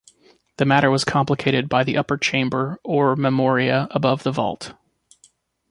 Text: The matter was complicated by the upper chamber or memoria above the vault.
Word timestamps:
The 0.57 0.65
matter 0.65 0.89
was 0.89 1.05
complicated 1.05 1.69
by 1.69 1.83
the 1.83 1.95
upper 1.95 2.17
chamber 2.17 2.79
or 2.83 3.15
memoria 3.15 3.87
above 3.91 4.23
the 4.23 4.31
vault. 4.31 4.73